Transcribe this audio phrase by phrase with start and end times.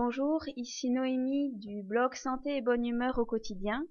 [0.00, 3.84] Bonjour, ici Noémie du blog Santé et Bonne Humeur au quotidien.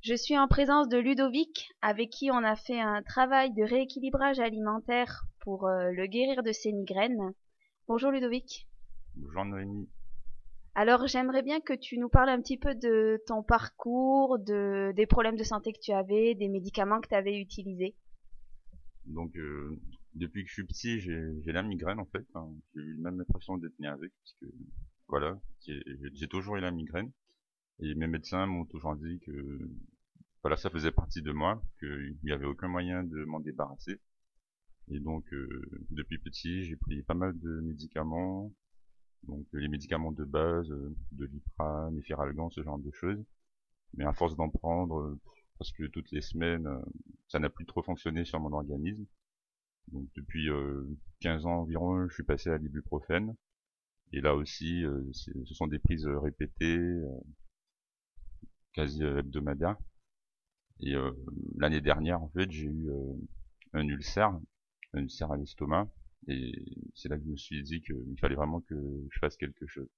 [0.00, 4.40] Je suis en présence de Ludovic avec qui on a fait un travail de rééquilibrage
[4.40, 7.34] alimentaire pour euh, le guérir de ses migraines.
[7.88, 8.66] Bonjour Ludovic.
[9.16, 9.86] Bonjour Noémie.
[10.74, 15.04] Alors j'aimerais bien que tu nous parles un petit peu de ton parcours, de, des
[15.04, 17.94] problèmes de santé que tu avais, des médicaments que tu avais utilisés.
[19.04, 19.78] Donc euh,
[20.14, 22.24] depuis que je suis petit, j'ai la migraine en fait.
[22.34, 22.48] Hein.
[22.74, 24.46] J'ai eu même l'impression d'être né avec, parce que
[25.08, 27.10] voilà, j'ai toujours eu la migraine.
[27.80, 29.70] Et mes médecins m'ont toujours dit que
[30.42, 34.00] voilà, ça faisait partie de moi, qu'il n'y avait aucun moyen de m'en débarrasser.
[34.90, 35.48] Et donc, euh,
[35.90, 38.52] depuis petit, j'ai pris pas mal de médicaments,
[39.24, 43.24] donc les médicaments de base, euh, de l'iprane, efiralgan, ce genre de choses.
[43.94, 45.16] Mais à force d'en prendre,
[45.58, 46.68] parce que toutes les semaines,
[47.28, 49.06] ça n'a plus trop fonctionné sur mon organisme.
[49.88, 50.48] Donc depuis
[51.20, 53.34] 15 ans environ, je suis passé à l'ibuprofène.
[54.14, 57.08] Et là aussi, euh, ce sont des prises répétées, euh,
[58.72, 59.76] quasi hebdomadaires.
[60.78, 61.10] Et euh,
[61.56, 62.90] l'année dernière, en fait, j'ai eu
[63.72, 64.38] un ulcère,
[64.92, 65.88] un ulcère à l'estomac.
[66.28, 66.52] Et
[66.94, 68.76] c'est là que je me suis dit qu'il fallait vraiment que
[69.10, 69.88] je fasse quelque chose.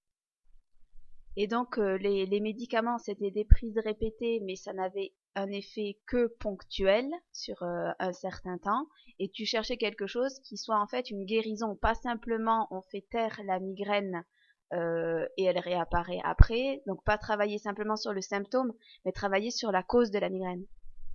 [1.37, 6.27] Et donc les, les, médicaments, c'était des prises répétées, mais ça n'avait un effet que
[6.41, 11.25] ponctuel sur un certain temps et tu cherchais quelque chose qui soit en fait une
[11.25, 14.25] guérison, pas simplement on fait taire la migraine
[14.73, 18.73] euh, et elle réapparaît après, donc pas travailler simplement sur le symptôme,
[19.05, 20.65] mais travailler sur la cause de la migraine.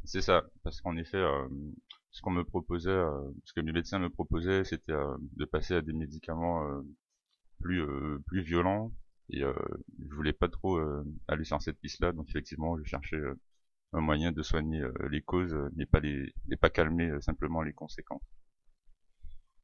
[0.06, 1.48] C'est ça, parce qu'en effet, euh,
[2.12, 5.82] ce qu'on me proposait, euh, ce que mes médecins me proposaient, c'était de passer à
[5.82, 6.66] des médicaments
[7.60, 7.86] plus
[8.26, 8.92] plus violents,
[9.30, 10.80] et je voulais pas trop
[11.28, 13.22] aller sur cette piste-là, donc effectivement, je cherchais
[13.94, 17.74] un moyen de soigner euh, les causes, mais pas les, pas calmer euh, simplement les
[17.74, 18.22] conséquences.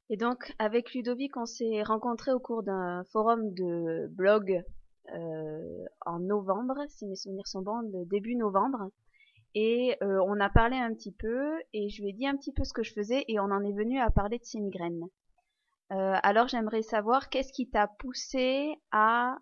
[0.10, 4.64] Et donc, avec Ludovic, on s'est rencontrés au cours d'un forum de blog
[5.14, 8.90] euh, en novembre, si mes souvenirs sont bons, début novembre.
[9.56, 12.64] Et on a parlé un petit peu, et je lui ai dit un petit peu
[12.64, 15.02] ce que je faisais, et on en est venu à parler de ses migraines.
[15.90, 19.38] alors j'aimerais savoir qu'est-ce qui t'a poussé à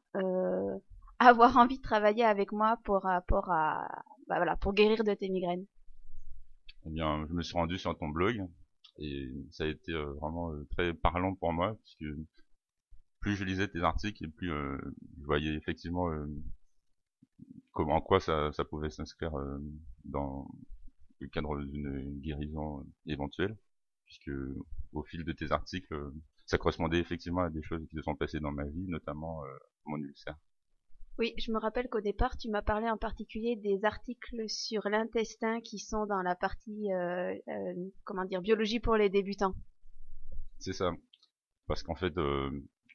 [1.20, 3.88] avoir envie de travailler avec moi pour rapport à,
[4.28, 5.66] bah voilà, pour guérir de tes migraines.
[6.86, 8.48] Eh bien, je me suis rendu sur ton blog
[8.98, 12.06] et ça a été euh, vraiment euh, très parlant pour moi puisque
[13.20, 14.78] plus je lisais tes articles et plus euh,
[15.20, 16.10] je voyais effectivement
[17.74, 19.34] en quoi ça, ça pouvait s'inscrire
[20.06, 20.48] dans
[21.20, 23.58] le cadre d'une guérison éventuelle
[24.06, 24.32] puisque
[24.94, 25.94] au fil de tes articles
[26.46, 29.44] ça correspondait effectivement à des choses qui se sont passées dans ma vie notamment
[29.86, 30.38] mon ulcère
[31.18, 35.62] oui, je me rappelle qu'au départ, tu m'as parlé en particulier des articles sur l'intestin
[35.62, 39.56] qui sont dans la partie, euh, euh, comment dire, biologie pour les débutants.
[40.60, 40.92] C'est ça.
[41.68, 42.50] Parce qu'en fait, euh,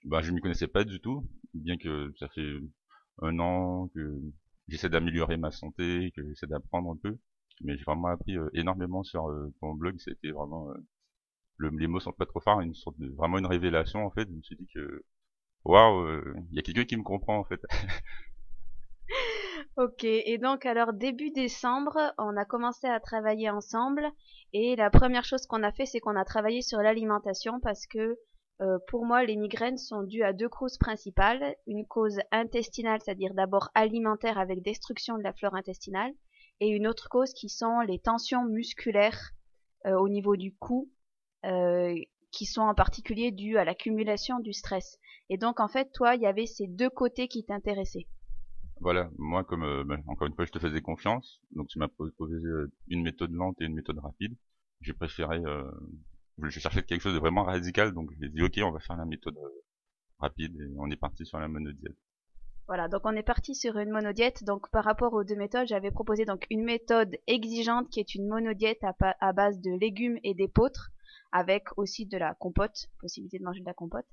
[0.04, 2.58] bah, je m'y connaissais pas du tout, bien que ça fait
[3.22, 4.20] un an que
[4.68, 7.16] j'essaie d'améliorer ma santé, que j'essaie d'apprendre un peu.
[7.62, 9.28] Mais j'ai vraiment appris énormément sur
[9.60, 9.96] ton blog.
[9.98, 10.68] C'était vraiment,
[11.56, 14.26] le, les mots sont pas trop forts, une sorte vraiment une révélation en fait.
[14.28, 15.04] Je me suis dit que
[15.64, 17.60] waouh, euh, il y a quelqu'un qui me comprend en fait.
[19.76, 24.06] ok, et donc alors début décembre, on a commencé à travailler ensemble
[24.52, 28.18] et la première chose qu'on a fait, c'est qu'on a travaillé sur l'alimentation parce que
[28.60, 31.56] euh, pour moi, les migraines sont dues à deux causes principales.
[31.66, 36.12] Une cause intestinale, c'est-à-dire d'abord alimentaire avec destruction de la flore intestinale,
[36.60, 39.30] et une autre cause qui sont les tensions musculaires
[39.86, 40.90] euh, au niveau du cou,
[42.30, 44.98] qui sont en particulier dues à l'accumulation du stress.
[45.28, 48.06] Et donc en fait, toi, il y avait ces deux côtés qui t'intéressaient.
[48.80, 51.88] Voilà, moi comme euh, ben, encore une fois, je te faisais confiance, donc tu m'as
[51.88, 54.34] proposé euh, une méthode lente et une méthode rapide.
[54.80, 55.70] J'ai préféré, euh,
[56.42, 59.04] je cherchais quelque chose de vraiment radical, donc j'ai dit ok, on va faire la
[59.04, 59.38] méthode
[60.18, 61.96] rapide et on est parti sur la monodiète.
[62.66, 64.44] Voilà, donc on est parti sur une monodiète.
[64.44, 68.28] Donc par rapport aux deux méthodes, j'avais proposé donc une méthode exigeante qui est une
[68.28, 70.90] monodiète à, à base de légumes et d'épeautres,
[71.32, 74.06] avec aussi de la compote, possibilité de manger de la compote.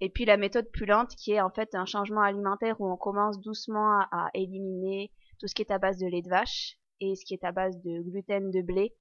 [0.00, 2.96] Et puis la méthode plus lente qui est en fait un changement alimentaire où on
[2.96, 7.14] commence doucement à, éliminer tout ce qui est à base de lait de vache et
[7.14, 8.94] ce qui est à base de gluten de blé.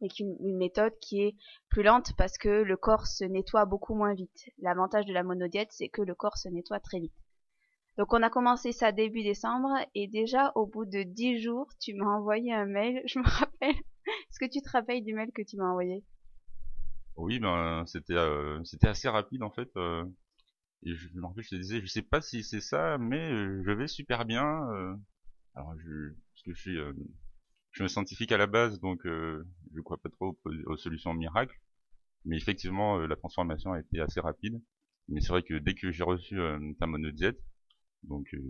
[0.00, 1.36] Et une, méthode qui est
[1.70, 4.48] plus lente parce que le corps se nettoie beaucoup moins vite.
[4.58, 7.14] L'avantage de la monodiète, c'est que le corps se nettoie très vite.
[7.96, 11.94] Donc on a commencé ça début décembre et déjà au bout de dix jours, tu
[11.94, 13.02] m'as envoyé un mail.
[13.06, 13.74] Je me rappelle.
[14.06, 16.04] Est-ce que tu te rappelles du mail que tu m'as envoyé?
[17.18, 19.68] Oui, ben c'était euh, c'était assez rapide en fait.
[19.76, 20.04] Euh,
[20.84, 23.62] et je me rappelle, je te disais, je sais pas si c'est ça, mais euh,
[23.66, 24.46] je vais super bien.
[25.54, 29.80] alors je, parce que je suis je suis un scientifique à la base, donc je
[29.84, 31.58] crois pas trop aux, solutions miracles.
[32.24, 34.60] Mais effectivement, la transformation a été assez rapide.
[35.08, 36.38] Mais c'est vrai que dès que j'ai reçu
[36.80, 37.38] ta monodiète,
[38.04, 38.40] Donc euh,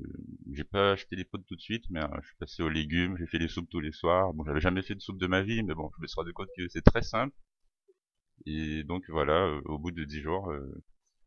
[0.53, 3.27] j'ai pas acheté les potes tout de suite, mais je suis passé aux légumes, j'ai
[3.27, 4.33] fait les soupes tous les soirs.
[4.35, 6.33] Bon, j'avais jamais fait de soupe de ma vie, mais bon, je me suis rendu
[6.35, 7.35] compte que c'est très simple.
[8.47, 10.53] Et donc voilà, au bout de 10 jours,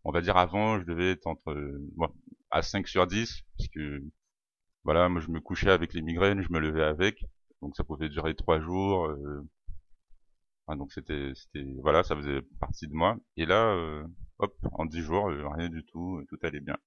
[0.03, 1.53] on va dire avant, je devais être entre
[1.95, 2.09] bon,
[2.51, 4.03] à 5 sur 10, parce que
[4.83, 7.23] voilà, moi je me couchais avec les migraines, je me levais avec,
[7.61, 9.05] donc ça pouvait durer 3 jours.
[9.07, 9.43] Euh,
[10.75, 13.17] donc c'était, c'était, voilà, ça faisait partie de moi.
[13.37, 14.03] Et là, euh,
[14.39, 16.77] hop, en 10 jours, euh, rien du tout, tout allait bien.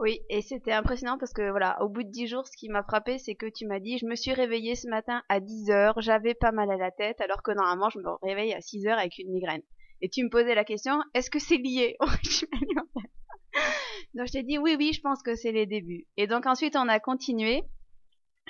[0.00, 2.82] Oui, et c'était impressionnant parce que voilà, au bout de 10 jours, ce qui m'a
[2.82, 6.00] frappé, c'est que tu m'as dit, je me suis réveillée ce matin à 10 heures,
[6.00, 8.98] j'avais pas mal à la tête, alors que normalement, je me réveille à 6 heures
[8.98, 9.60] avec une migraine.
[10.00, 11.98] Et tu me posais la question, est-ce que c'est lié
[14.14, 16.06] Donc je t'ai dit, oui, oui, je pense que c'est les débuts.
[16.16, 17.64] Et donc ensuite, on a continué.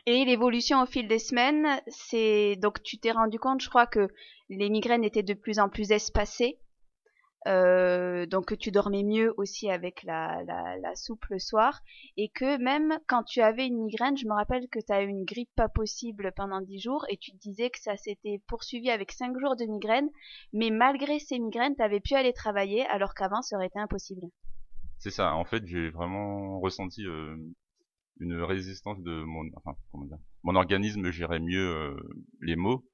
[0.07, 4.07] Et l'évolution au fil des semaines, c'est donc tu t'es rendu compte, je crois que
[4.51, 6.61] les migraines étaient de plus en plus espacées,
[7.49, 11.81] euh, donc que tu dormais mieux aussi avec la, la, soupe le soir,
[12.17, 15.09] et que même quand tu avais une migraine, je me rappelle que tu as eu
[15.09, 18.91] une grippe pas possible pendant dix jours, et tu te disais que ça s'était poursuivi
[18.91, 20.09] avec cinq jours de migraine,
[20.53, 24.27] mais malgré ces migraines, tu avais pu aller travailler alors qu'avant ça aurait été impossible.
[24.99, 27.37] C'est ça, en fait j'ai vraiment ressenti euh,
[28.21, 31.97] une résistance de mon, enfin, comment dire, mon organisme gérait mieux euh,
[32.43, 32.87] les mots.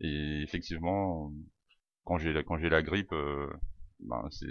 [0.00, 1.32] Et effectivement,
[2.04, 3.48] quand j'ai la, quand j'ai la grippe, euh,
[4.02, 4.46] ben c'est,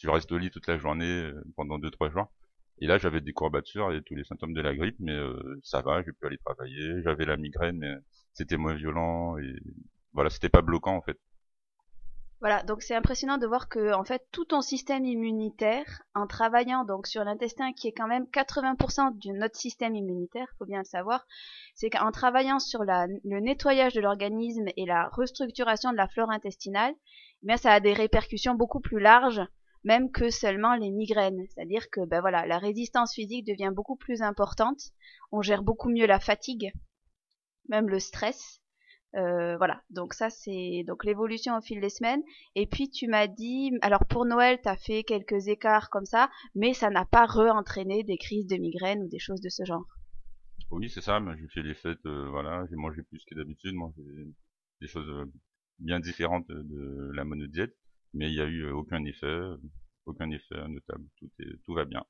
[0.00, 2.26] je reste au lit toute la journée euh, pendant deux trois jours.
[2.78, 5.16] Et là, j'avais des courbatures et tous les symptômes de la grippe, mais
[5.62, 7.02] ça va, j'ai pu aller travailler.
[7.02, 8.02] J'avais la migraine,
[8.34, 9.56] c'était moins violent et
[10.12, 11.18] voilà, c'était pas bloquant en fait.
[12.40, 16.84] Voilà, donc c'est impressionnant de voir que en fait tout ton système immunitaire, en travaillant
[16.84, 20.84] donc sur l'intestin qui est quand même 80% de notre système immunitaire, faut bien le
[20.84, 21.26] savoir,
[21.74, 26.94] c'est qu'en travaillant sur le nettoyage de l'organisme et la restructuration de la flore intestinale,
[27.46, 29.42] bien ça a des répercussions beaucoup plus larges
[29.86, 31.46] même que seulement les migraines.
[31.48, 34.80] C'est-à-dire que ben voilà, la résistance physique devient beaucoup plus importante,
[35.30, 36.72] on gère beaucoup mieux la fatigue,
[37.68, 38.60] même le stress,
[39.14, 42.22] euh, voilà, donc ça c'est donc l'évolution au fil des semaines.
[42.56, 46.28] Et puis tu m'as dit, alors pour Noël tu as fait quelques écarts comme ça,
[46.56, 49.86] mais ça n'a pas re-entraîné des crises de migraine ou des choses de ce genre.
[50.70, 54.02] Oui c'est ça, j'ai fait les fêtes, euh, voilà, j'ai mangé plus que d'habitude, mangé
[54.80, 55.32] des choses euh,
[55.78, 57.76] bien différentes de la monodiète,
[58.14, 59.38] mais il n'y a eu aucun effet,
[60.06, 61.04] aucun effet notable,
[61.64, 62.04] tout, va bien.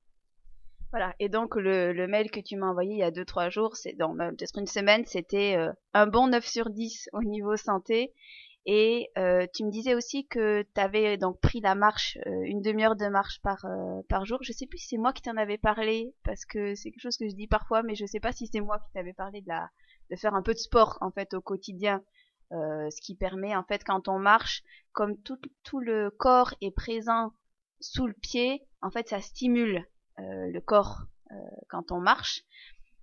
[0.92, 1.14] Voilà.
[1.18, 4.14] Et donc le, mail que tu m'as envoyé il y a 2-3 jours, c'est dans
[4.16, 8.12] peut-être une semaine, c'était euh, un bon 9 sur 10 au niveau santé.
[8.68, 12.62] Et euh, tu me disais aussi que tu avais donc pris la marche, euh, une
[12.62, 13.64] demi-heure de marche par,
[14.08, 14.38] par jour.
[14.42, 17.16] Je sais plus si c'est moi qui t'en avais parlé, parce que c'est quelque chose
[17.16, 19.48] que je dis parfois, mais je sais pas si c'est moi qui t'avais parlé de,
[19.48, 19.70] la,
[20.10, 22.02] de faire un peu de sport en fait au quotidien.
[22.50, 24.62] Ce qui permet en fait quand on marche,
[24.92, 27.32] comme tout, tout le corps est présent
[27.80, 29.84] sous le pied, en fait ça stimule
[30.18, 31.34] euh, le corps euh,
[31.68, 32.42] quand on marche.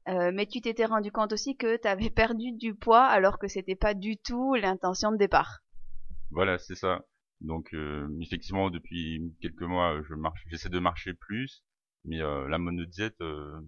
[0.10, 3.48] Euh, mais tu t'étais rendu compte aussi que tu avais perdu du poids alors que
[3.48, 5.60] c'était pas du tout l'intention de départ.
[6.32, 7.06] Voilà, c'est ça.
[7.42, 7.76] Donc
[8.22, 11.62] effectivement, depuis quelques mois, je marche, j'essaie de marcher plus,
[12.06, 13.20] mais la monodiète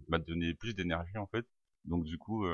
[0.07, 1.45] m'a donné plus d'énergie en fait.
[1.83, 2.45] Donc du coup,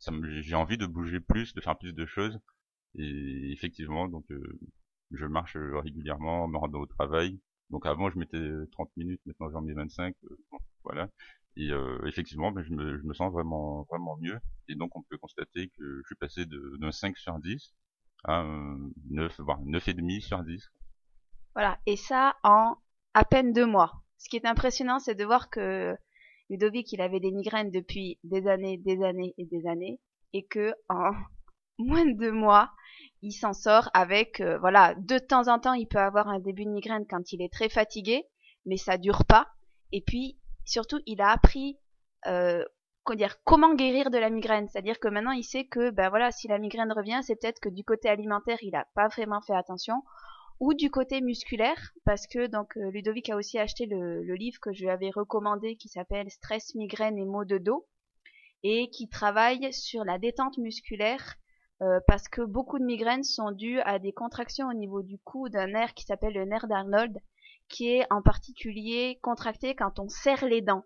[0.00, 2.38] j'ai envie de bouger plus, de faire plus de choses.
[2.96, 4.26] Et effectivement, donc
[5.12, 9.62] je marche régulièrement, me rendant au travail, donc avant je mettais 30 minutes, maintenant j'en
[9.62, 10.36] mets 25, euh,
[10.84, 11.08] voilà.
[11.56, 14.38] Et euh, effectivement, ben, je, me, je me sens vraiment vraiment mieux.
[14.68, 17.74] Et donc on peut constater que je suis passé d'un 5 sur 10
[18.24, 20.70] à un 9, voire 9,5 sur 10.
[21.54, 22.76] Voilà, et ça en
[23.14, 24.02] à peine deux mois.
[24.18, 25.96] Ce qui est impressionnant, c'est de voir que
[26.50, 30.00] Ludovic, il avait des migraines depuis des années, des années et des années,
[30.32, 31.12] et que en
[31.78, 32.70] moins de deux mois,
[33.22, 36.64] il s'en sort avec, euh, voilà, de temps en temps, il peut avoir un début
[36.64, 38.24] de migraine quand il est très fatigué,
[38.66, 39.48] mais ça dure pas.
[39.92, 41.78] Et puis, surtout, il a appris,
[42.26, 42.64] euh,
[43.44, 44.68] comment guérir de la migraine.
[44.68, 47.68] C'est-à-dire que maintenant, il sait que, ben voilà, si la migraine revient, c'est peut-être que
[47.68, 50.02] du côté alimentaire, il n'a pas vraiment fait attention,
[50.60, 54.72] ou du côté musculaire, parce que donc euh, Ludovic a aussi acheté le, livre que
[54.72, 57.88] je lui avais recommandé qui s'appelle Stress, migraine et maux de dos,
[58.62, 61.36] et qui travaille sur la détente musculaire
[61.80, 65.48] euh, parce que beaucoup de migraines sont dues à des contractions au niveau du cou
[65.48, 67.18] d'un nerf qui s'appelle le nerf d'Arnold,
[67.70, 70.84] qui est en particulier contracté quand on serre les dents.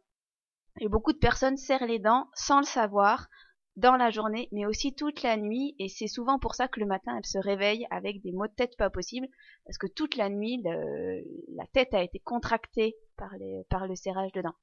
[0.80, 3.28] Et beaucoup de personnes serrent les dents sans le savoir
[3.76, 6.86] dans la journée, mais aussi toute la nuit, et c'est souvent pour ça que le
[6.86, 9.26] matin elles se réveillent avec des maux de tête pas possibles,
[9.64, 13.32] parce que toute la nuit la tête a été contractée par,
[13.68, 14.54] par le serrage de dents.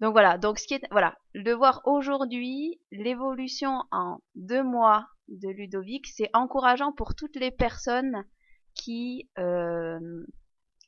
[0.00, 5.48] Donc voilà, donc ce qui est voilà, de voir aujourd'hui l'évolution en deux mois de
[5.48, 8.24] Ludovic, c'est encourageant pour toutes les personnes
[8.74, 9.98] qui euh,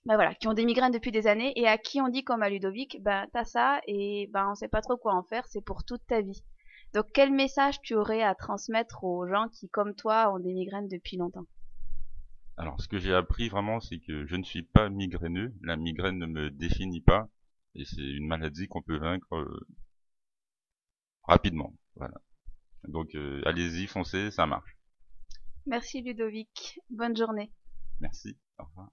[0.07, 2.43] ben voilà, qui ont des migraines depuis des années et à qui on dit comme
[2.43, 5.65] à Ludovic, ben t'as ça et ben on sait pas trop quoi en faire, c'est
[5.65, 6.43] pour toute ta vie.
[6.95, 10.89] Donc quel message tu aurais à transmettre aux gens qui, comme toi, ont des migraines
[10.89, 11.47] depuis longtemps?
[12.57, 16.19] Alors ce que j'ai appris vraiment, c'est que je ne suis pas migraineux, la migraine
[16.19, 17.29] ne me définit pas
[17.75, 19.67] et c'est une maladie qu'on peut vaincre euh,
[21.25, 21.75] rapidement.
[21.97, 22.15] Voilà.
[22.87, 24.77] Donc euh, allez-y, foncez, ça marche.
[25.67, 26.79] Merci Ludovic.
[26.91, 27.51] Bonne journée.
[28.01, 28.39] Merci.
[28.59, 28.91] Au revoir.